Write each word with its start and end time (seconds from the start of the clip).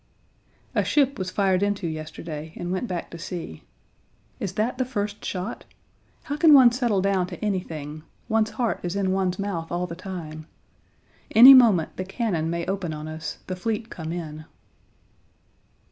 A 0.73 0.83
ship 0.83 1.19
was 1.19 1.29
fired 1.29 1.61
into 1.61 1.85
yesterday, 1.85 2.53
and 2.55 2.71
went 2.71 2.87
back 2.87 3.11
to 3.11 3.19
sea. 3.19 3.65
Is 4.39 4.53
that 4.53 4.79
the 4.79 4.83
first 4.83 5.23
shot? 5.23 5.63
How 6.23 6.37
can 6.37 6.55
one 6.55 6.71
settle 6.71 7.03
down 7.03 7.27
to 7.27 7.45
anything; 7.45 8.01
one's 8.27 8.49
heart 8.57 8.79
is 8.81 8.95
in 8.95 9.11
one's 9.11 9.37
mouth 9.37 9.71
all 9.71 9.85
the 9.85 9.93
time. 9.95 10.47
Any 11.35 11.53
moment 11.53 11.95
the 11.97 12.03
cannon 12.05 12.49
may 12.49 12.65
open 12.65 12.93
on 12.95 13.07
us, 13.07 13.37
the 13.45 13.55
fleet 13.55 13.91
come 13.91 14.11
in. 14.11 14.45